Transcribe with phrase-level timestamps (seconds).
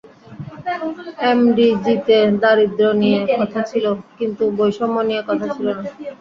[1.31, 3.85] এমডিজিতে দারিদ্র্য নিয়ে কথা ছিল,
[4.19, 5.83] কিন্তু বৈষম্য নিয়ে কথা ছিল না।